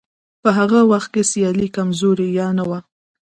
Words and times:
په 0.43 0.49
هغه 0.57 0.79
وخت 0.91 1.09
کې 1.13 1.23
سیالي 1.31 1.67
کمزورې 1.75 2.27
یا 2.39 2.47
نه 2.57 2.63
وه. 2.69 2.79